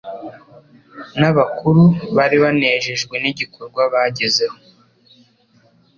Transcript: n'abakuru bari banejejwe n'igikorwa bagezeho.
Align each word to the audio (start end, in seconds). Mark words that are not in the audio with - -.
n'abakuru 1.19 1.83
bari 2.15 2.37
banejejwe 2.43 3.15
n'igikorwa 3.19 3.81
bagezeho. 3.93 4.57